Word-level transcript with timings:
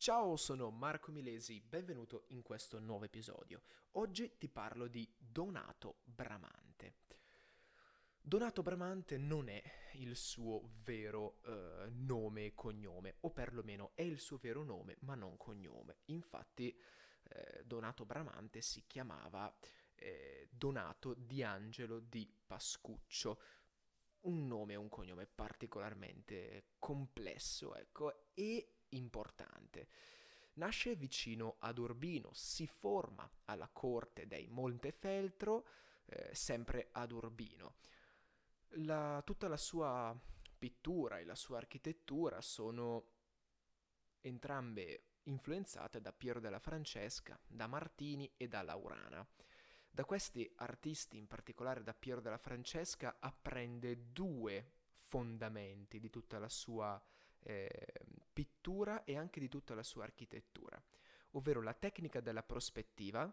Ciao, 0.00 0.36
sono 0.36 0.70
Marco 0.70 1.12
Milesi, 1.12 1.60
benvenuto 1.60 2.24
in 2.28 2.40
questo 2.40 2.78
nuovo 2.78 3.04
episodio. 3.04 3.60
Oggi 3.92 4.38
ti 4.38 4.48
parlo 4.48 4.88
di 4.88 5.06
Donato 5.18 5.98
Bramante. 6.04 6.94
Donato 8.18 8.62
Bramante 8.62 9.18
non 9.18 9.50
è 9.50 9.62
il 9.96 10.16
suo 10.16 10.70
vero 10.84 11.42
eh, 11.42 11.90
nome 11.90 12.46
e 12.46 12.54
cognome, 12.54 13.16
o 13.20 13.30
perlomeno 13.30 13.90
è 13.92 14.00
il 14.00 14.20
suo 14.20 14.38
vero 14.38 14.64
nome 14.64 14.96
ma 15.00 15.14
non 15.14 15.36
cognome. 15.36 15.98
Infatti 16.06 16.74
eh, 17.24 17.62
Donato 17.66 18.06
Bramante 18.06 18.62
si 18.62 18.86
chiamava 18.86 19.54
eh, 19.96 20.48
Donato 20.50 21.12
di 21.12 21.42
Angelo 21.42 22.00
di 22.00 22.26
Pascuccio, 22.46 23.38
un 24.20 24.46
nome 24.46 24.72
e 24.72 24.76
un 24.76 24.88
cognome 24.88 25.26
particolarmente 25.26 26.70
complesso, 26.78 27.74
ecco, 27.74 28.30
e 28.32 28.76
importante. 28.90 29.88
Nasce 30.54 30.94
vicino 30.96 31.56
ad 31.60 31.78
Urbino, 31.78 32.30
si 32.32 32.66
forma 32.66 33.28
alla 33.46 33.68
corte 33.68 34.26
dei 34.26 34.46
Montefeltro, 34.48 35.66
eh, 36.06 36.34
sempre 36.34 36.88
ad 36.92 37.12
Urbino. 37.12 37.76
La, 38.74 39.22
tutta 39.24 39.48
la 39.48 39.56
sua 39.56 40.16
pittura 40.58 41.18
e 41.18 41.24
la 41.24 41.34
sua 41.34 41.56
architettura 41.56 42.40
sono 42.40 43.04
entrambe 44.20 45.04
influenzate 45.24 46.00
da 46.00 46.12
Piero 46.12 46.40
della 46.40 46.58
Francesca, 46.58 47.38
da 47.46 47.66
Martini 47.66 48.30
e 48.36 48.48
da 48.48 48.62
Laurana. 48.62 49.26
Da 49.92 50.04
questi 50.04 50.50
artisti, 50.56 51.16
in 51.16 51.26
particolare 51.26 51.82
da 51.82 51.94
Piero 51.94 52.20
della 52.20 52.38
Francesca, 52.38 53.16
apprende 53.18 54.12
due 54.12 54.72
fondamenti 54.94 55.98
di 55.98 56.10
tutta 56.10 56.38
la 56.38 56.48
sua 56.48 57.02
eh, 57.42 57.92
pittura 58.32 59.04
e 59.04 59.16
anche 59.16 59.40
di 59.40 59.48
tutta 59.48 59.74
la 59.74 59.82
sua 59.82 60.04
architettura, 60.04 60.82
ovvero 61.32 61.62
la 61.62 61.74
tecnica 61.74 62.20
della 62.20 62.42
prospettiva, 62.42 63.32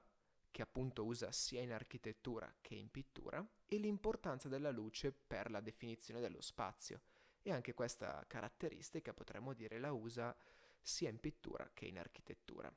che 0.52 0.62
appunto 0.62 1.06
usa 1.06 1.32
sia 1.32 1.62
in 1.62 1.72
architettura 1.72 2.52
che 2.62 2.76
in 2.76 2.90
pittura, 2.90 3.46
e 3.66 3.78
l'importanza 3.78 4.48
della 4.48 4.72
luce 4.72 5.12
per 5.12 5.52
la 5.52 5.60
definizione 5.60 6.20
dello 6.20 6.42
spazio. 6.42 7.02
E 7.42 7.52
anche 7.52 7.74
questa 7.74 8.24
caratteristica 8.28 9.14
potremmo 9.14 9.54
dire 9.54 9.80
la 9.80 9.92
usa 9.92 10.36
sia 10.82 11.10
in 11.10 11.20
pittura 11.20 11.70
che 11.74 11.86
in 11.86 11.98
architettura. 12.00 12.74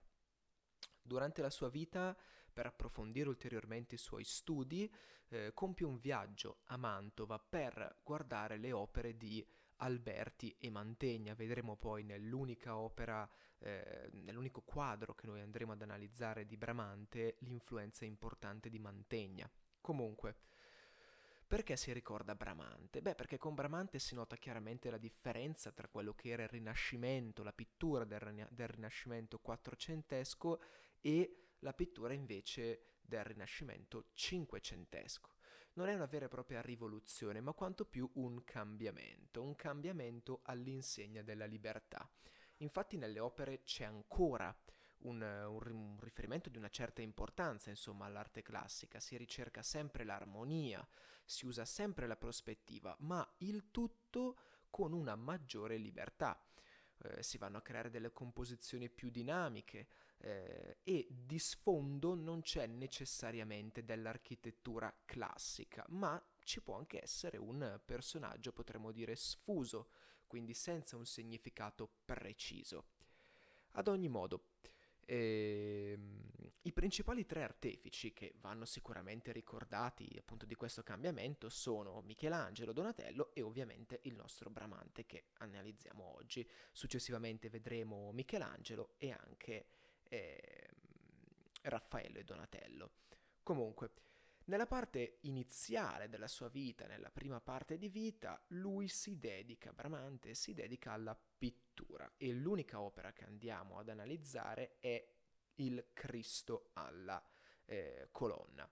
Durante 1.02 1.42
la 1.42 1.50
sua 1.50 1.68
vita, 1.70 2.16
per 2.52 2.66
approfondire 2.66 3.28
ulteriormente 3.28 3.94
i 3.94 3.98
suoi 3.98 4.24
studi, 4.24 4.92
eh, 5.28 5.52
compie 5.54 5.86
un 5.86 5.98
viaggio 5.98 6.58
a 6.66 6.76
Mantova 6.76 7.38
per 7.38 8.00
guardare 8.02 8.58
le 8.58 8.72
opere 8.72 9.16
di 9.16 9.44
Alberti 9.80 10.54
e 10.58 10.70
Mantegna. 10.70 11.34
Vedremo 11.34 11.76
poi 11.76 12.04
nell'unica 12.04 12.76
opera, 12.76 13.28
eh, 13.58 14.08
nell'unico 14.12 14.60
quadro 14.62 15.14
che 15.14 15.26
noi 15.26 15.40
andremo 15.40 15.72
ad 15.72 15.82
analizzare 15.82 16.46
di 16.46 16.56
Bramante, 16.56 17.36
l'influenza 17.40 18.04
importante 18.04 18.68
di 18.68 18.78
Mantegna. 18.78 19.50
Comunque, 19.80 20.36
perché 21.46 21.76
si 21.76 21.92
ricorda 21.92 22.34
Bramante? 22.34 23.02
Beh, 23.02 23.14
perché 23.14 23.36
con 23.36 23.54
Bramante 23.54 23.98
si 23.98 24.14
nota 24.14 24.36
chiaramente 24.36 24.90
la 24.90 24.98
differenza 24.98 25.72
tra 25.72 25.88
quello 25.88 26.14
che 26.14 26.28
era 26.28 26.44
il 26.44 26.48
Rinascimento, 26.48 27.42
la 27.42 27.52
pittura 27.52 28.04
del, 28.04 28.46
del 28.50 28.68
Rinascimento 28.68 29.38
quattrocentesco 29.38 30.62
e 31.00 31.54
la 31.60 31.72
pittura 31.72 32.12
invece 32.12 32.98
del 33.02 33.24
Rinascimento 33.24 34.10
cinquecentesco. 34.14 35.38
Non 35.80 35.88
è 35.88 35.94
una 35.94 36.04
vera 36.04 36.26
e 36.26 36.28
propria 36.28 36.60
rivoluzione, 36.60 37.40
ma 37.40 37.54
quanto 37.54 37.86
più 37.86 38.06
un 38.16 38.44
cambiamento, 38.44 39.42
un 39.42 39.56
cambiamento 39.56 40.40
all'insegna 40.42 41.22
della 41.22 41.46
libertà. 41.46 42.06
Infatti 42.58 42.98
nelle 42.98 43.18
opere 43.18 43.62
c'è 43.62 43.84
ancora 43.84 44.54
un, 45.04 45.22
un, 45.22 45.96
riferimento 46.00 46.50
di 46.50 46.58
una 46.58 46.68
certa 46.68 47.00
importanza, 47.00 47.70
insomma, 47.70 48.04
all'arte 48.04 48.42
classica, 48.42 49.00
si 49.00 49.16
ricerca 49.16 49.62
sempre 49.62 50.04
l'armonia, 50.04 50.86
si 51.24 51.46
usa 51.46 51.64
sempre 51.64 52.06
la 52.06 52.16
prospettiva, 52.16 52.94
ma 52.98 53.26
il 53.38 53.70
tutto 53.70 54.36
con 54.68 54.92
una 54.92 55.16
maggiore 55.16 55.78
libertà. 55.78 56.38
Eh, 57.04 57.22
si 57.22 57.38
vanno 57.38 57.56
a 57.56 57.62
creare 57.62 57.88
delle 57.88 58.12
composizioni 58.12 58.90
più 58.90 59.08
dinamiche 59.08 59.88
eh, 60.22 60.78
e 60.82 61.06
di 61.10 61.38
sfondo 61.38 62.14
non 62.14 62.42
c'è 62.42 62.66
necessariamente 62.66 63.84
dell'architettura 63.84 64.94
classica, 65.04 65.84
ma 65.88 66.22
ci 66.44 66.60
può 66.60 66.76
anche 66.76 67.02
essere 67.02 67.38
un 67.38 67.80
personaggio, 67.84 68.52
potremmo 68.52 68.92
dire, 68.92 69.16
sfuso, 69.16 69.90
quindi 70.26 70.54
senza 70.54 70.96
un 70.96 71.06
significato 71.06 71.88
preciso. 72.04 72.86
Ad 73.72 73.88
ogni 73.88 74.08
modo, 74.08 74.50
ehm, 75.06 76.28
I 76.62 76.72
principali 76.72 77.24
tre 77.24 77.42
artefici 77.42 78.12
che 78.12 78.34
vanno 78.38 78.66
sicuramente 78.66 79.32
ricordati 79.32 80.14
appunto 80.18 80.44
di 80.44 80.54
questo 80.54 80.82
cambiamento 80.82 81.48
sono 81.48 82.02
Michelangelo, 82.02 82.74
Donatello 82.74 83.30
e 83.32 83.40
ovviamente 83.40 84.00
il 84.02 84.14
nostro 84.14 84.50
Bramante 84.50 85.06
che 85.06 85.28
analizziamo 85.38 86.04
oggi. 86.16 86.46
Successivamente 86.70 87.48
vedremo 87.48 88.12
Michelangelo 88.12 88.94
e 88.98 89.10
anche 89.10 89.68
eh, 90.10 90.70
Raffaello 91.62 92.18
e 92.18 92.24
Donatello. 92.24 92.90
Comunque, 93.42 93.92
nella 94.44 94.66
parte 94.66 95.18
iniziale 95.22 96.08
della 96.08 96.26
sua 96.26 96.48
vita, 96.48 96.86
nella 96.86 97.10
prima 97.10 97.40
parte 97.40 97.78
di 97.78 97.88
vita, 97.88 98.42
lui 98.48 98.88
si 98.88 99.18
dedica, 99.18 99.72
Bramante 99.72 100.34
si 100.34 100.54
dedica 100.54 100.92
alla 100.92 101.16
pittura 101.16 102.10
e 102.16 102.32
l'unica 102.32 102.80
opera 102.80 103.12
che 103.12 103.24
andiamo 103.24 103.78
ad 103.78 103.88
analizzare 103.88 104.76
è 104.80 105.08
il 105.56 105.90
Cristo 105.92 106.70
alla 106.72 107.22
eh, 107.66 108.08
colonna. 108.10 108.68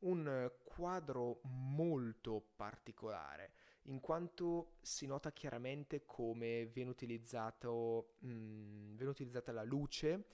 Un 0.00 0.50
quadro 0.62 1.40
molto 1.42 2.52
particolare, 2.56 3.52
in 3.82 4.00
quanto 4.00 4.76
si 4.80 5.06
nota 5.06 5.32
chiaramente 5.32 6.04
come 6.06 6.66
viene, 6.66 6.90
mh, 6.90 8.26
mm, 8.26 8.96
viene 8.96 9.10
utilizzata 9.10 9.52
la 9.52 9.64
luce 9.64 10.26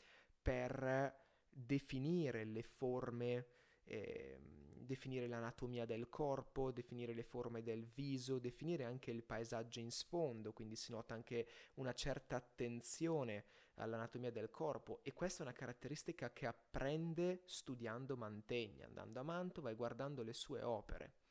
per 0.45 1.23
definire 1.49 2.45
le 2.45 2.63
forme 2.63 3.47
eh, 3.85 4.39
definire 4.85 5.27
l'anatomia 5.27 5.87
del 5.87 6.11
corpo, 6.11 6.71
definire 6.71 7.15
le 7.15 7.23
forme 7.23 7.63
del 7.63 7.87
viso, 7.87 8.39
definire 8.39 8.85
anche 8.85 9.11
il 9.11 9.23
paesaggio 9.23 9.81
in 9.81 9.91
sfondo, 9.91 10.53
quindi 10.53 10.77
si 10.77 10.91
nota 10.91 11.15
anche 11.15 11.47
una 11.75 11.95
certa 11.95 12.37
attenzione 12.37 13.47
all'anatomia 13.77 14.31
del 14.31 14.51
corpo 14.51 15.01
e 15.03 15.15
questa 15.15 15.43
è 15.43 15.47
una 15.47 15.55
caratteristica 15.55 16.33
che 16.33 16.47
apprende 16.47 17.41
studiando 17.47 18.15
Mantegna, 18.17 18.87
andando 18.87 19.21
a 19.21 19.25
Mantova 19.25 19.71
e 19.71 19.75
guardando 19.75 20.23
le 20.23 20.35
sue 20.35 20.63
opere. 20.63 21.24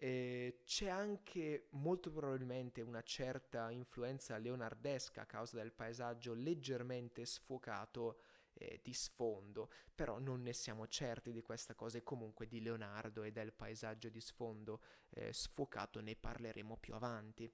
Eh, 0.00 0.60
c'è 0.64 0.88
anche 0.88 1.66
molto 1.70 2.12
probabilmente 2.12 2.82
una 2.82 3.02
certa 3.02 3.68
influenza 3.72 4.36
leonardesca 4.36 5.22
a 5.22 5.26
causa 5.26 5.56
del 5.56 5.72
paesaggio 5.72 6.34
leggermente 6.34 7.24
sfocato 7.24 8.20
eh, 8.52 8.80
di 8.80 8.94
sfondo, 8.94 9.72
però 9.92 10.20
non 10.20 10.42
ne 10.42 10.52
siamo 10.52 10.86
certi 10.86 11.32
di 11.32 11.42
questa 11.42 11.74
cosa 11.74 11.98
e 11.98 12.04
comunque 12.04 12.46
di 12.46 12.60
Leonardo 12.60 13.24
e 13.24 13.32
del 13.32 13.52
paesaggio 13.52 14.08
di 14.08 14.20
sfondo 14.20 14.82
eh, 15.10 15.32
sfocato 15.32 16.00
ne 16.00 16.14
parleremo 16.14 16.76
più 16.76 16.94
avanti. 16.94 17.52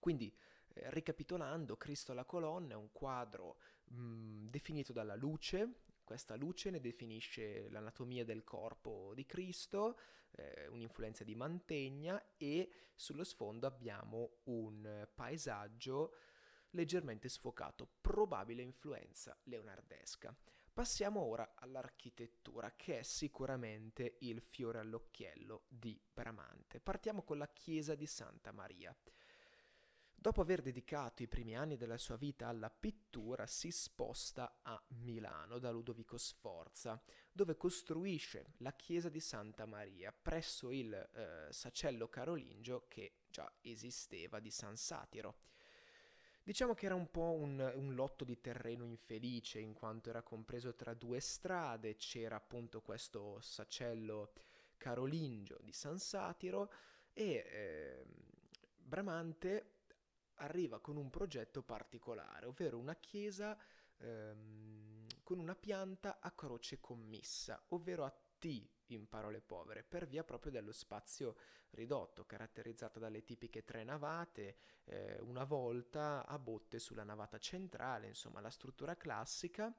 Quindi, 0.00 0.34
eh, 0.74 0.90
ricapitolando, 0.90 1.76
Cristo 1.76 2.10
alla 2.10 2.24
colonna 2.24 2.72
è 2.72 2.76
un 2.76 2.90
quadro 2.90 3.58
mh, 3.84 4.46
definito 4.48 4.92
dalla 4.92 5.14
luce, 5.14 5.74
questa 6.10 6.34
luce 6.34 6.70
ne 6.70 6.80
definisce 6.80 7.68
l'anatomia 7.68 8.24
del 8.24 8.42
corpo 8.42 9.12
di 9.14 9.24
Cristo, 9.26 9.96
eh, 10.32 10.66
un'influenza 10.66 11.22
di 11.22 11.36
Mantegna 11.36 12.34
e 12.36 12.68
sullo 12.96 13.22
sfondo 13.22 13.68
abbiamo 13.68 14.38
un 14.46 15.06
paesaggio 15.14 16.16
leggermente 16.70 17.28
sfocato, 17.28 17.88
probabile 18.00 18.60
influenza 18.60 19.38
leonardesca. 19.44 20.36
Passiamo 20.72 21.20
ora 21.20 21.52
all'architettura, 21.54 22.74
che 22.74 22.98
è 22.98 23.02
sicuramente 23.04 24.16
il 24.22 24.40
fiore 24.40 24.80
all'occhiello 24.80 25.66
di 25.68 25.96
Bramante. 26.12 26.80
Partiamo 26.80 27.22
con 27.22 27.38
la 27.38 27.52
chiesa 27.52 27.94
di 27.94 28.06
Santa 28.06 28.50
Maria. 28.50 28.92
Dopo 30.22 30.42
aver 30.42 30.60
dedicato 30.60 31.22
i 31.22 31.28
primi 31.28 31.56
anni 31.56 31.78
della 31.78 31.96
sua 31.96 32.16
vita 32.16 32.46
alla 32.46 32.68
pittura, 32.68 33.46
si 33.46 33.70
sposta 33.70 34.58
a 34.60 34.78
Milano 34.88 35.58
da 35.58 35.70
Ludovico 35.70 36.18
Sforza, 36.18 37.02
dove 37.32 37.56
costruisce 37.56 38.52
la 38.58 38.74
chiesa 38.74 39.08
di 39.08 39.18
Santa 39.18 39.64
Maria 39.64 40.12
presso 40.12 40.72
il 40.72 40.92
eh, 40.92 41.50
sacello 41.50 42.10
carolingio 42.10 42.84
che 42.86 43.20
già 43.30 43.50
esisteva 43.62 44.40
di 44.40 44.50
San 44.50 44.76
Satiro. 44.76 45.36
Diciamo 46.42 46.74
che 46.74 46.84
era 46.84 46.94
un 46.94 47.10
po' 47.10 47.32
un, 47.32 47.72
un, 47.76 47.94
lotto 47.94 48.24
di 48.24 48.38
terreno 48.42 48.84
infelice 48.84 49.58
in 49.58 49.72
quanto 49.72 50.10
era 50.10 50.20
compreso 50.20 50.74
tra 50.74 50.92
due 50.92 51.20
strade, 51.20 51.96
c'era 51.96 52.36
appunto 52.36 52.82
questo 52.82 53.40
sacello 53.40 54.32
carolingio 54.76 55.56
di 55.62 55.72
San 55.72 55.98
Satiro 55.98 56.70
e 57.14 57.24
eh, 57.24 58.04
Bramante 58.76 59.78
arriva 60.40 60.80
con 60.80 60.96
un 60.96 61.10
progetto 61.10 61.62
particolare, 61.62 62.46
ovvero 62.46 62.78
una 62.78 62.96
chiesa 62.96 63.56
ehm, 63.98 65.06
con 65.22 65.38
una 65.38 65.54
pianta 65.54 66.18
a 66.20 66.30
croce 66.32 66.80
commissa, 66.80 67.62
ovvero 67.68 68.04
a 68.04 68.14
T 68.38 68.68
in 68.86 69.08
parole 69.08 69.40
povere, 69.40 69.84
per 69.84 70.06
via 70.06 70.24
proprio 70.24 70.50
dello 70.50 70.72
spazio 70.72 71.36
ridotto, 71.70 72.24
caratterizzata 72.24 72.98
dalle 72.98 73.22
tipiche 73.22 73.64
tre 73.64 73.84
navate, 73.84 74.56
eh, 74.84 75.18
una 75.20 75.44
volta 75.44 76.26
a 76.26 76.38
botte 76.38 76.78
sulla 76.78 77.04
navata 77.04 77.38
centrale, 77.38 78.08
insomma 78.08 78.40
la 78.40 78.50
struttura 78.50 78.96
classica, 78.96 79.72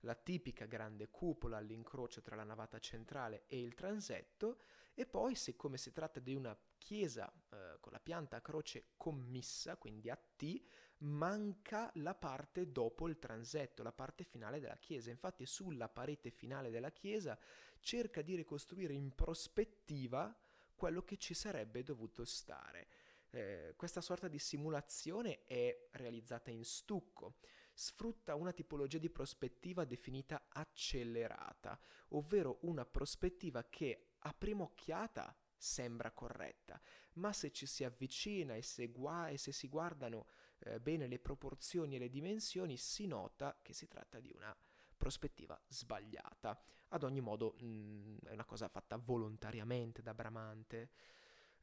la 0.00 0.14
tipica 0.14 0.66
grande 0.66 1.08
cupola 1.08 1.58
all'incrocio 1.58 2.20
tra 2.22 2.34
la 2.34 2.44
navata 2.44 2.78
centrale 2.78 3.44
e 3.46 3.60
il 3.60 3.74
transetto, 3.74 4.58
e 4.98 5.04
poi, 5.04 5.34
siccome 5.34 5.76
si 5.76 5.92
tratta 5.92 6.20
di 6.20 6.34
una 6.34 6.58
chiesa 6.78 7.30
eh, 7.30 7.76
con 7.80 7.92
la 7.92 8.00
pianta 8.00 8.36
a 8.36 8.40
croce 8.40 8.92
commissa, 8.96 9.76
quindi 9.76 10.08
a 10.08 10.16
T, 10.16 10.58
manca 11.00 11.90
la 11.96 12.14
parte 12.14 12.72
dopo 12.72 13.06
il 13.06 13.18
transetto, 13.18 13.82
la 13.82 13.92
parte 13.92 14.24
finale 14.24 14.58
della 14.58 14.78
chiesa. 14.78 15.10
Infatti 15.10 15.44
sulla 15.44 15.90
parete 15.90 16.30
finale 16.30 16.70
della 16.70 16.92
chiesa 16.92 17.38
cerca 17.78 18.22
di 18.22 18.36
ricostruire 18.36 18.94
in 18.94 19.14
prospettiva 19.14 20.34
quello 20.74 21.02
che 21.02 21.18
ci 21.18 21.34
sarebbe 21.34 21.82
dovuto 21.82 22.24
stare. 22.24 22.88
Eh, 23.28 23.74
questa 23.76 24.00
sorta 24.00 24.28
di 24.28 24.38
simulazione 24.38 25.44
è 25.44 25.88
realizzata 25.90 26.50
in 26.50 26.64
stucco, 26.64 27.36
sfrutta 27.74 28.34
una 28.34 28.52
tipologia 28.52 28.96
di 28.96 29.10
prospettiva 29.10 29.84
definita 29.84 30.46
accelerata, 30.48 31.78
ovvero 32.08 32.60
una 32.62 32.86
prospettiva 32.86 33.62
che 33.68 34.14
a 34.26 34.34
prima 34.36 34.64
occhiata 34.64 35.34
sembra 35.56 36.10
corretta, 36.10 36.80
ma 37.14 37.32
se 37.32 37.50
ci 37.50 37.66
si 37.66 37.84
avvicina 37.84 38.54
e 38.54 38.62
se, 38.62 38.88
gua- 38.88 39.28
e 39.28 39.38
se 39.38 39.52
si 39.52 39.68
guardano 39.68 40.26
eh, 40.58 40.80
bene 40.80 41.06
le 41.06 41.18
proporzioni 41.18 41.96
e 41.96 41.98
le 41.98 42.08
dimensioni, 42.08 42.76
si 42.76 43.06
nota 43.06 43.58
che 43.62 43.72
si 43.72 43.86
tratta 43.88 44.20
di 44.20 44.32
una 44.34 44.54
prospettiva 44.96 45.58
sbagliata. 45.68 46.60
Ad 46.88 47.02
ogni 47.02 47.20
modo 47.20 47.54
mh, 47.58 47.66
mm, 47.66 48.16
è 48.24 48.32
una 48.32 48.44
cosa 48.44 48.68
fatta 48.68 48.96
volontariamente 48.96 50.02
da 50.02 50.14
Bramante. 50.14 50.90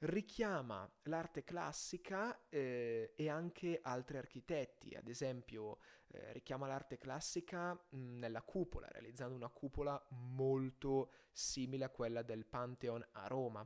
Richiama 0.06 0.90
l'arte 1.04 1.46
classica 1.46 2.50
eh, 2.50 3.14
e 3.16 3.30
anche 3.30 3.80
altri 3.82 4.18
architetti, 4.18 4.96
ad 4.96 5.08
esempio 5.08 5.78
eh, 6.08 6.34
richiama 6.34 6.68
l'arte 6.68 6.98
classica 6.98 7.74
mh, 7.74 7.98
mm, 7.98 8.18
nella 8.18 8.42
cupola, 8.42 8.90
realizzando 8.90 9.34
una 9.34 9.48
cupola 9.48 10.06
molto 10.10 11.12
simile 11.32 11.86
a 11.86 11.90
quella 11.90 12.22
del 12.22 12.46
Pantheon 12.46 13.02
a 13.14 13.28
Roma. 13.28 13.66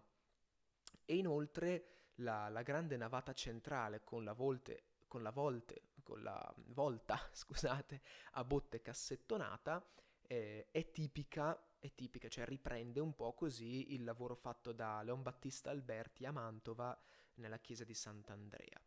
E 1.05 1.15
inoltre 1.15 2.11
la, 2.17 2.49
la 2.49 2.61
grande 2.61 2.97
navata 2.97 3.33
centrale 3.33 4.03
con 4.03 4.23
la 4.23 4.33
volte 4.33 4.83
con 5.07 5.23
la, 5.23 5.31
volte, 5.31 5.83
con 6.03 6.21
la 6.21 6.53
volta 6.67 7.17
scusate, 7.33 8.01
a 8.33 8.43
botte 8.43 8.81
cassettonata 8.83 9.83
eh, 10.27 10.67
è 10.69 10.91
tipica, 10.91 11.59
è 11.79 11.93
tipica, 11.93 12.27
cioè 12.27 12.45
riprende 12.45 12.99
un 12.99 13.15
po' 13.15 13.33
così 13.33 13.93
il 13.93 14.03
lavoro 14.03 14.35
fatto 14.35 14.71
da 14.71 15.01
Leon 15.03 15.21
Battista 15.21 15.69
Alberti 15.69 16.25
a 16.25 16.31
Mantova 16.31 16.97
nella 17.35 17.59
chiesa 17.59 17.83
di 17.83 17.93
Sant'Andrea. 17.93 18.81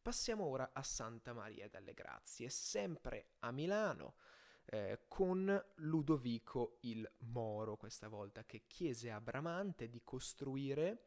Passiamo 0.00 0.44
ora 0.44 0.70
a 0.72 0.82
Santa 0.82 1.32
Maria 1.32 1.68
delle 1.68 1.94
Grazie, 1.94 2.48
sempre 2.48 3.32
a 3.40 3.50
Milano, 3.50 4.14
eh, 4.64 5.00
con 5.08 5.64
Ludovico 5.76 6.78
il 6.82 7.10
Moro 7.18 7.76
questa 7.76 8.08
volta, 8.08 8.44
che 8.44 8.64
chiese 8.66 9.10
a 9.10 9.20
Bramante 9.20 9.88
di 9.88 10.00
costruire 10.02 11.02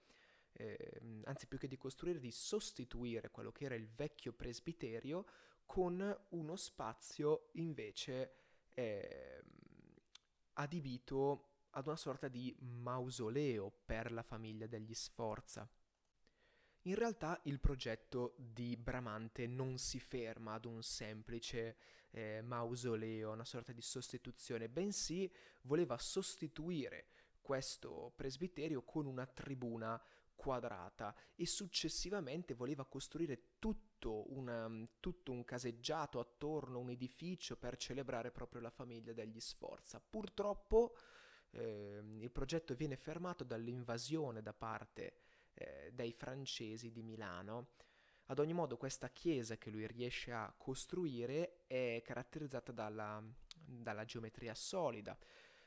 eh, 0.53 1.01
anzi 1.23 1.47
più 1.47 1.57
che 1.57 1.67
di 1.67 1.77
costruire, 1.77 2.19
di 2.19 2.31
sostituire 2.31 3.29
quello 3.29 3.51
che 3.51 3.65
era 3.65 3.75
il 3.75 3.87
vecchio 3.87 4.33
presbiterio 4.33 5.25
con 5.65 6.19
uno 6.29 6.55
spazio 6.55 7.49
invece 7.53 8.33
eh, 8.73 9.43
adibito 10.53 11.47
ad 11.71 11.87
una 11.87 11.95
sorta 11.95 12.27
di 12.27 12.55
mausoleo 12.59 13.71
per 13.85 14.11
la 14.11 14.23
famiglia 14.23 14.67
degli 14.67 14.93
Sforza. 14.93 15.69
In 16.85 16.95
realtà 16.95 17.39
il 17.43 17.59
progetto 17.59 18.33
di 18.37 18.75
Bramante 18.75 19.45
non 19.45 19.77
si 19.77 19.99
ferma 19.99 20.53
ad 20.53 20.65
un 20.65 20.81
semplice 20.81 21.77
eh, 22.09 22.41
mausoleo, 22.41 23.31
una 23.31 23.45
sorta 23.45 23.71
di 23.71 23.81
sostituzione, 23.81 24.67
bensì 24.67 25.31
voleva 25.61 25.97
sostituire 25.97 27.07
questo 27.39 28.11
presbiterio 28.15 28.83
con 28.83 29.05
una 29.05 29.25
tribuna 29.27 30.01
quadrata 30.41 31.13
e 31.35 31.45
successivamente 31.45 32.55
voleva 32.55 32.83
costruire 32.83 33.57
tutto, 33.59 34.25
una, 34.33 34.67
tutto 34.99 35.31
un 35.31 35.45
caseggiato 35.45 36.19
attorno, 36.19 36.79
un 36.79 36.89
edificio 36.89 37.57
per 37.57 37.77
celebrare 37.77 38.31
proprio 38.31 38.59
la 38.59 38.71
famiglia 38.71 39.13
degli 39.13 39.39
Sforza. 39.39 40.01
Purtroppo 40.01 40.95
eh, 41.51 42.01
il 42.17 42.31
progetto 42.31 42.73
viene 42.73 42.95
fermato 42.95 43.43
dall'invasione 43.43 44.41
da 44.41 44.51
parte 44.51 45.17
eh, 45.53 45.91
dei 45.93 46.11
francesi 46.11 46.91
di 46.91 47.03
Milano. 47.03 47.73
Ad 48.25 48.39
ogni 48.39 48.53
modo 48.53 48.77
questa 48.77 49.11
chiesa 49.11 49.57
che 49.57 49.69
lui 49.69 49.85
riesce 49.85 50.31
a 50.31 50.51
costruire 50.57 51.65
è 51.67 52.01
caratterizzata 52.03 52.71
dalla, 52.71 53.23
dalla 53.53 54.05
geometria 54.05 54.55
solida, 54.55 55.15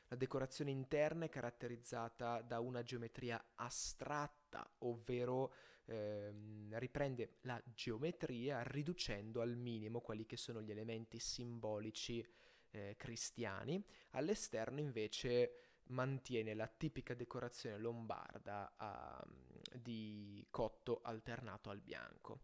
la 0.07 0.15
decorazione 0.15 0.69
interna 0.69 1.25
è 1.25 1.29
caratterizzata 1.29 2.41
da 2.41 2.59
una 2.59 2.83
geometria 2.83 3.43
astratta, 3.55 4.69
ovvero 4.79 5.53
ehm, 5.85 6.77
riprende 6.77 7.37
la 7.41 7.61
geometria 7.65 8.61
riducendo 8.61 9.41
al 9.41 9.55
minimo 9.55 10.01
quelli 10.01 10.25
che 10.25 10.37
sono 10.37 10.61
gli 10.61 10.69
elementi 10.69 11.17
simbolici 11.19 12.25
eh, 12.69 12.95
cristiani. 12.97 13.83
All'esterno 14.11 14.79
invece 14.79 15.79
mantiene 15.87 16.53
la 16.53 16.67
tipica 16.67 17.13
decorazione 17.13 17.77
lombarda 17.77 18.73
uh, 18.79 19.77
di 19.79 20.45
cotto 20.49 21.01
alternato 21.03 21.69
al 21.69 21.81
bianco. 21.81 22.41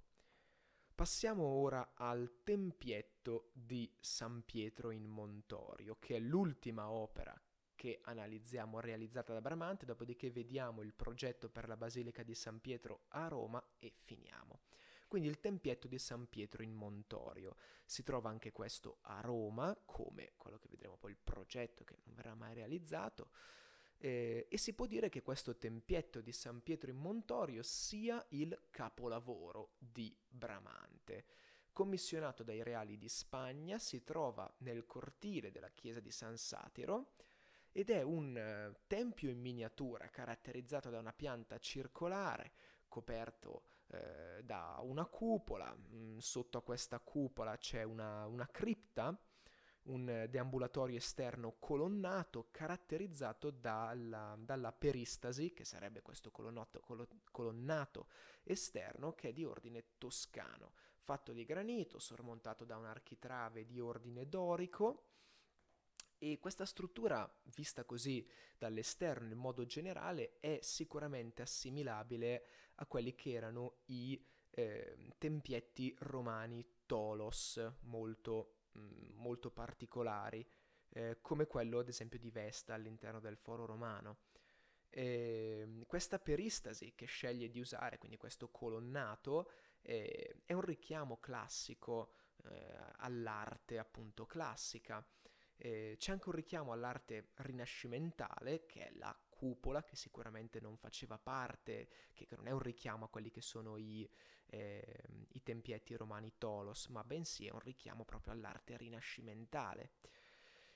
Passiamo 0.94 1.44
ora 1.44 1.94
al 1.96 2.42
tempietto 2.44 3.50
di 3.54 3.92
San 4.00 4.44
Pietro 4.46 4.92
in 4.92 5.06
Montorio, 5.06 5.98
che 6.00 6.18
è 6.18 6.20
l'ultima 6.20 6.92
opera 6.92 7.40
che 7.82 8.00
analizziamo 8.04 8.80
realizzata 8.80 9.34
da 9.34 9.42
Bramante, 9.42 9.88
dopodiché 9.88 10.30
vediamo 10.30 10.84
il 10.84 10.94
progetto 10.94 11.50
per 11.50 11.68
la 11.68 11.76
Basilica 11.76 12.22
di 12.22 12.36
San 12.36 12.62
Pietro 12.62 13.06
a 13.08 13.28
Roma 13.28 13.60
e 13.80 13.92
finiamo. 14.04 14.60
Quindi 15.08 15.28
il 15.28 15.40
tempietto 15.40 15.88
di 15.88 15.98
San 15.98 16.30
Pietro 16.30 16.62
in 16.62 16.74
Montorio. 16.74 17.56
Si 17.84 18.04
trova 18.04 18.30
anche 18.30 18.52
questo 18.52 19.00
a 19.02 19.20
Roma, 19.22 19.76
come 19.84 20.34
quello 20.38 20.60
che 20.60 20.68
vedremo 20.70 20.96
poi 20.96 21.10
il 21.10 21.18
progetto 21.18 21.84
che 21.84 21.96
non 22.04 22.14
verrà 22.14 22.36
mai 22.36 22.54
realizzato. 22.54 23.32
Eh, 23.98 24.46
e 24.48 24.58
si 24.60 24.74
può 24.74 24.86
dire 24.86 25.10
che 25.10 25.24
questo 25.24 25.58
tempietto 25.58 26.22
di 26.22 26.32
San 26.32 26.62
Pietro 26.62 26.92
in 26.92 26.98
Montorio 26.98 27.64
sia 27.64 28.24
il 28.30 28.56
capolavoro 28.70 29.72
di 29.80 30.16
Bramante. 30.28 31.26
Commissionato 31.74 32.44
dai 32.44 32.62
reali 32.62 33.00
di 33.00 33.10
Spagna, 33.10 33.80
si 33.80 34.04
trova 34.04 34.54
nel 34.60 34.86
cortile 34.86 35.50
della 35.50 35.72
chiesa 35.72 36.00
di 36.00 36.12
San 36.12 36.38
Satiro 36.38 37.14
ed 37.72 37.90
è 37.90 38.02
un 38.02 38.36
uh, 38.36 38.76
tempio 38.88 39.30
in 39.30 39.40
miniatura 39.40 40.10
caratterizzato 40.10 40.90
da 40.90 41.00
una 41.00 41.14
pianta 41.14 41.58
circolare 41.58 42.52
coperto 42.88 43.64
uh, 43.88 44.42
da 44.44 44.78
una 44.82 45.06
cupola, 45.06 45.74
mm, 45.76 46.18
sotto 46.18 46.58
a 46.58 46.64
questa 46.64 47.00
cupola 47.00 47.58
c'è 47.58 47.84
una, 47.84 48.26
una 48.26 48.48
cripta, 48.48 49.18
un 49.84 50.28
deambulatorio 50.30 50.98
esterno 50.98 51.56
colonnato 51.58 52.50
caratterizzato 52.52 53.50
dalla, 53.50 54.38
dalla 54.38 54.72
peristasi, 54.72 55.54
che 55.54 55.66
sarebbe 55.66 56.02
questo 56.02 56.30
colonnato, 56.30 56.82
colonnato 57.32 58.08
esterno, 58.44 59.14
che 59.14 59.30
è 59.30 59.34
di 59.34 59.44
ordine 59.44 59.98
toscano, 59.98 60.74
fatto 61.00 61.34
di 61.34 61.46
granito, 61.46 61.98
sormontato 61.98 62.64
da 62.64 62.78
un 62.78 62.86
architrave 62.86 63.66
di 63.66 63.80
ordine 63.80 64.28
dorico, 64.30 65.11
e 66.24 66.38
questa 66.38 66.68
struttura, 66.68 67.28
vista 67.56 67.84
così 67.84 68.24
dall'esterno 68.56 69.32
in 69.32 69.40
modo 69.40 69.66
generale, 69.66 70.38
è 70.40 70.60
sicuramente 70.62 71.42
assimilabile 71.42 72.46
a 72.76 72.86
quelli 72.86 73.16
che 73.16 73.32
erano 73.32 73.78
i 73.86 74.24
eh, 74.52 74.98
tempietti 75.18 75.96
romani 76.02 76.64
tolos, 76.86 77.60
molto, 77.82 78.66
mh, 78.74 78.80
mm, 78.80 79.10
molto 79.16 79.50
particolari, 79.50 80.48
eh, 80.90 81.18
come 81.22 81.48
quello 81.48 81.80
ad 81.80 81.88
esempio 81.88 82.20
di 82.20 82.30
Vesta 82.30 82.76
all'interno 82.76 83.20
del 83.20 83.38
foro 83.38 83.66
romano. 83.66 84.20
E 84.92 85.84
questa 85.88 86.20
peristasi 86.20 86.94
che 86.94 87.06
sceglie 87.06 87.50
di 87.50 87.60
usare, 87.60 87.98
quindi 87.98 88.18
questo 88.18 88.50
colonnato, 88.50 89.50
eh, 89.82 90.42
è 90.46 90.54
un 90.54 90.62
richiamo 90.62 91.18
classico 91.18 92.14
eh, 92.44 92.78
all'arte 92.98 93.80
appunto 93.80 94.28
classica. 94.28 95.04
Eh, 95.64 95.96
c'è 96.00 96.12
anche 96.12 96.30
un 96.30 96.34
richiamo 96.34 96.72
all'arte 96.72 97.34
rinascimentale, 97.36 98.66
che 98.66 98.88
è 98.88 98.92
la 98.96 99.16
cupola 99.30 99.84
che 99.84 99.96
sicuramente 99.96 100.60
non 100.60 100.76
faceva 100.76 101.20
parte, 101.20 101.88
che 102.14 102.28
non 102.32 102.48
è 102.48 102.52
un 102.52 102.62
richiamo 102.62 103.06
a 103.06 103.10
quelli 103.10 103.30
che 103.30 103.42
sono 103.42 103.78
i, 103.78 104.10
eh, 104.48 105.04
i 105.34 105.44
tempietti 105.44 105.96
romani 105.96 106.34
Tolos, 106.40 106.88
ma 106.88 107.04
bensì 107.04 107.46
è 107.46 107.52
un 107.52 107.60
richiamo 107.60 108.06
proprio 108.06 108.34
all'arte 108.34 108.76
rinascimentale. 108.76 109.92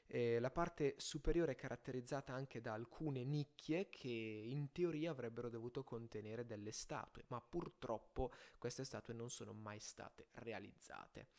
Eh, 0.05 0.37
la 0.39 0.51
parte 0.51 0.93
superiore 0.97 1.53
è 1.53 1.55
caratterizzata 1.55 2.31
anche 2.33 2.61
da 2.61 2.73
alcune 2.73 3.23
nicchie 3.23 3.89
che 3.89 4.07
in 4.07 4.71
teoria 4.71 5.09
avrebbero 5.09 5.49
dovuto 5.49 5.83
contenere 5.83 6.45
delle 6.45 6.71
statue, 6.71 7.23
ma 7.29 7.41
purtroppo 7.41 8.31
queste 8.59 8.83
statue 8.83 9.15
non 9.15 9.31
sono 9.31 9.51
mai 9.51 9.79
state 9.79 10.27
realizzate. 10.33 11.29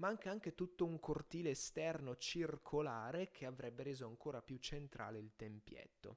Manca 0.00 0.30
anche 0.30 0.54
tutto 0.54 0.86
un 0.86 0.98
cortile 0.98 1.50
esterno 1.50 2.16
circolare 2.16 3.30
che 3.30 3.44
avrebbe 3.44 3.82
reso 3.82 4.06
ancora 4.06 4.40
più 4.40 4.56
centrale 4.56 5.18
il 5.18 5.36
tempietto. 5.36 6.16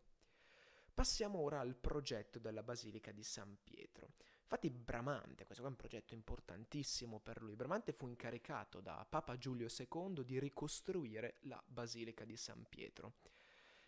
Passiamo 0.93 1.39
ora 1.39 1.59
al 1.59 1.75
progetto 1.75 2.39
della 2.39 2.63
Basilica 2.63 3.11
di 3.11 3.23
San 3.23 3.57
Pietro. 3.61 4.13
Infatti 4.43 4.69
Bramante, 4.69 5.45
questo 5.45 5.65
è 5.65 5.67
un 5.67 5.75
progetto 5.75 6.13
importantissimo 6.13 7.19
per 7.19 7.41
lui, 7.41 7.57
Bramante 7.57 7.91
fu 7.91 8.07
incaricato 8.07 8.79
da 8.79 9.05
Papa 9.09 9.37
Giulio 9.37 9.67
II 9.67 10.23
di 10.23 10.39
ricostruire 10.39 11.39
la 11.41 11.61
Basilica 11.67 12.23
di 12.23 12.37
San 12.37 12.65
Pietro. 12.69 13.15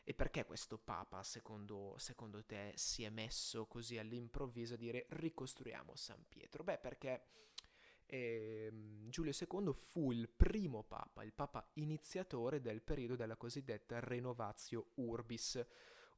E 0.04 0.14
perché 0.14 0.44
questo 0.44 0.78
Papa, 0.78 1.24
secondo, 1.24 1.96
secondo 2.00 2.44
te, 2.44 2.74
si 2.76 3.04
è 3.04 3.10
messo 3.10 3.66
così 3.66 3.98
all'improvviso 3.98 4.74
a 4.74 4.78
dire 4.78 5.06
ricostruiamo 5.08 5.96
San 5.96 6.26
Pietro? 6.28 6.66
Beh, 6.66 6.80
perché 6.80 7.28
eh, 8.06 8.72
Giulio 9.10 9.32
II 9.32 9.74
fu 9.74 10.12
il 10.12 10.30
primo 10.30 10.84
Papa, 10.84 11.24
il 11.24 11.34
Papa 11.34 11.68
iniziatore 11.74 12.62
del 12.62 12.82
periodo 12.82 13.16
della 13.16 13.38
cosiddetta 13.38 14.00
Renovatio 14.00 14.92
Urbis, 14.96 15.66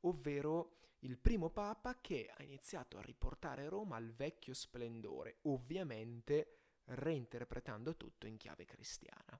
ovvero 0.01 0.77
il 1.01 1.17
primo 1.17 1.49
papa 1.49 1.99
che 2.01 2.31
ha 2.35 2.41
iniziato 2.43 2.97
a 2.97 3.01
riportare 3.01 3.69
Roma 3.69 3.97
al 3.97 4.11
vecchio 4.13 4.53
splendore, 4.53 5.37
ovviamente 5.43 6.57
reinterpretando 6.85 7.95
tutto 7.95 8.25
in 8.25 8.37
chiave 8.37 8.65
cristiana. 8.65 9.39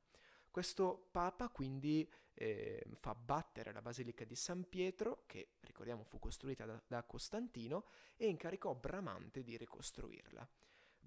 Questo 0.52 1.10
papa 1.12 1.50
quindi 1.50 2.10
eh, 2.34 2.84
fa 3.00 3.14
battere 3.14 3.72
la 3.72 3.82
Basilica 3.82 4.24
di 4.26 4.36
San 4.36 4.68
Pietro, 4.68 5.24
che 5.26 5.56
ricordiamo 5.62 6.04
fu 6.04 6.20
costruita 6.20 6.66
da, 6.66 6.82
da 6.88 7.04
Costantino, 7.04 7.86
e 8.16 8.28
incaricò 8.28 8.74
Bramante 8.74 9.44
di 9.44 9.58
ricostruirla. 9.58 10.48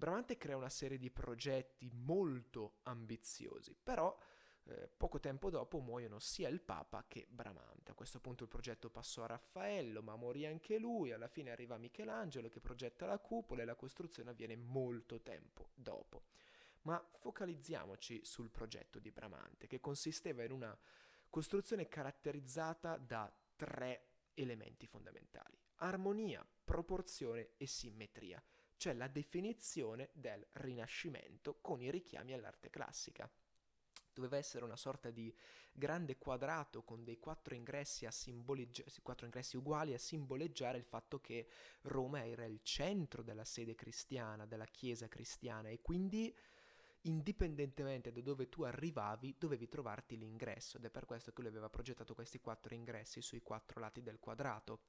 Bramante 0.01 0.35
crea 0.35 0.57
una 0.57 0.67
serie 0.67 0.97
di 0.97 1.11
progetti 1.11 1.87
molto 1.93 2.79
ambiziosi, 2.85 3.75
però 3.75 4.17
eh, 4.63 4.89
poco 4.97 5.19
tempo 5.19 5.51
dopo 5.51 5.77
muoiono 5.77 6.17
sia 6.17 6.49
il 6.49 6.59
Papa 6.59 7.05
che 7.07 7.27
Bramante. 7.29 7.91
A 7.91 7.93
questo 7.93 8.19
punto 8.19 8.41
il 8.41 8.49
progetto 8.49 8.89
passò 8.89 9.21
a 9.21 9.27
Raffaello, 9.27 10.01
ma 10.01 10.15
morì 10.15 10.47
anche 10.47 10.79
lui. 10.79 11.11
Alla 11.11 11.27
fine 11.27 11.51
arriva 11.51 11.77
Michelangelo 11.77 12.49
che 12.49 12.59
progetta 12.59 13.05
la 13.05 13.19
cupola 13.19 13.61
e 13.61 13.65
la 13.65 13.75
costruzione 13.75 14.31
avviene 14.31 14.55
molto 14.55 15.21
tempo 15.21 15.69
dopo. 15.75 16.23
Ma 16.81 16.99
focalizziamoci 17.19 18.25
sul 18.25 18.49
progetto 18.49 18.97
di 18.97 19.11
Bramante, 19.11 19.67
che 19.67 19.79
consisteva 19.79 20.43
in 20.43 20.51
una 20.51 20.75
costruzione 21.29 21.87
caratterizzata 21.87 22.97
da 22.97 23.31
tre 23.55 24.13
elementi 24.33 24.87
fondamentali: 24.87 25.59
armonia, 25.75 26.43
proporzione 26.63 27.51
e 27.57 27.67
simmetria, 27.67 28.43
cioè 28.81 28.93
la 28.93 29.07
definizione 29.07 30.09
del 30.13 30.43
Rinascimento 30.53 31.59
con 31.61 31.83
i 31.83 31.91
richiami 31.91 32.33
all'arte 32.33 32.71
classica 32.71 33.29
doveva 34.11 34.37
essere 34.37 34.65
una 34.65 34.75
sorta 34.75 35.11
di 35.11 35.31
grande 35.71 36.17
quadrato 36.17 36.81
con 36.81 37.03
dei 37.03 37.19
quattro 37.19 37.53
ingressi, 37.53 38.07
quattro 39.03 39.25
ingressi, 39.27 39.55
uguali 39.55 39.93
a 39.93 39.99
simboleggiare 39.99 40.79
il 40.79 40.83
fatto 40.83 41.21
che 41.21 41.47
Roma 41.81 42.25
era 42.25 42.43
il 42.43 42.61
centro 42.63 43.21
della 43.21 43.45
sede 43.45 43.75
cristiana, 43.75 44.47
della 44.47 44.65
chiesa 44.65 45.07
cristiana 45.07 45.69
e 45.69 45.79
quindi 45.83 46.35
indipendentemente 47.01 48.11
da 48.11 48.21
dove 48.21 48.49
tu 48.49 48.63
arrivavi 48.63 49.35
dovevi 49.37 49.67
trovarti 49.67 50.17
l'ingresso 50.17 50.77
ed 50.77 50.85
è 50.85 50.89
per 50.89 51.05
questo 51.05 51.31
che 51.33 51.41
lui 51.41 51.51
aveva 51.51 51.69
progettato 51.69 52.15
questi 52.15 52.39
quattro 52.39 52.73
ingressi 52.73 53.21
sui 53.21 53.43
quattro 53.43 53.79
lati 53.79 54.01
del 54.01 54.17
quadrato. 54.17 54.81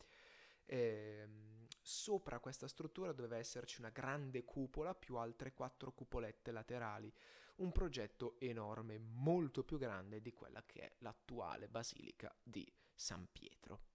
Ehm, 0.64 1.51
sopra 1.82 2.38
questa 2.38 2.68
struttura 2.68 3.12
doveva 3.12 3.36
esserci 3.36 3.80
una 3.80 3.90
grande 3.90 4.44
cupola 4.44 4.94
più 4.94 5.16
altre 5.16 5.52
quattro 5.52 5.92
cupolette 5.92 6.52
laterali 6.52 7.12
un 7.56 7.72
progetto 7.72 8.36
enorme, 8.38 8.98
molto 8.98 9.62
più 9.62 9.78
grande 9.78 10.20
di 10.20 10.32
quella 10.32 10.62
che 10.64 10.80
è 10.80 10.92
l'attuale 10.98 11.68
basilica 11.68 12.34
di 12.42 12.70
San 12.94 13.28
Pietro. 13.30 13.90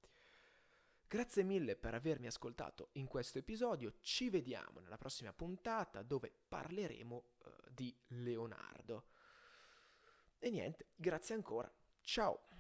Grazie 1.08 1.44
mille 1.44 1.78
per 1.78 1.94
avermi 1.94 2.28
ascoltato 2.28 2.90
in 2.94 3.08
questo 3.08 3.40
episodio, 3.40 3.94
ci 4.02 4.30
vediamo 4.30 4.82
nella 4.82 4.98
prossima 4.98 5.32
puntata 5.32 6.04
dove 6.04 6.34
parleremo 6.48 7.16
uh, 7.16 7.50
di 7.72 7.96
Leonardo. 8.08 9.06
E 10.38 10.50
niente, 10.50 10.88
grazie 10.96 11.34
ancora, 11.34 11.72
ciao! 12.02 12.57